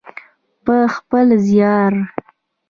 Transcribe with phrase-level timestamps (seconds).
[0.65, 1.93] په خپل زیار.